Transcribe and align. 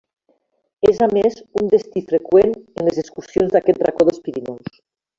És, 0.91 1.01
a 1.07 1.09
més, 1.17 1.37
un 1.61 1.69
destí 1.75 2.03
freqüent 2.13 2.57
en 2.57 2.91
les 2.91 3.01
excursions 3.05 3.55
d'aquest 3.57 3.89
racó 3.89 4.09
dels 4.11 4.29
Pirineus. 4.29 4.79